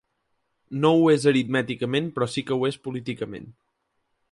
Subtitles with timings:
[0.85, 3.49] No ho és aritmèticament, però sí que ho és políticament.